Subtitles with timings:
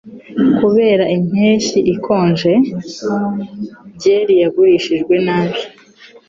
[0.57, 2.53] Kubera impeshyi ikonje,
[3.95, 5.59] byeri yagurishijwe nabi.